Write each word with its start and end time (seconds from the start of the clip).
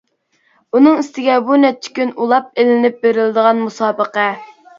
ئۇنىڭ 0.77 0.95
ئۈستىگە 1.01 1.35
بۇ 1.49 1.57
نەچچە 1.65 1.91
كۈن 1.99 2.15
ئۇلاپ 2.17 2.49
ئېلىنىپ 2.63 2.99
بېرىلىدىغان 3.05 3.63
مۇسابىقە. 3.69 4.27